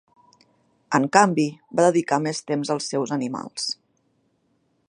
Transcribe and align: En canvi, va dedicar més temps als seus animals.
En 0.99 1.05
canvi, 1.17 1.45
va 1.79 1.85
dedicar 1.89 2.21
més 2.25 2.43
temps 2.51 2.75
als 2.77 2.91
seus 2.95 3.15
animals. 3.19 3.73